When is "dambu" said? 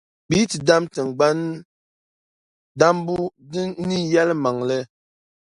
2.79-3.15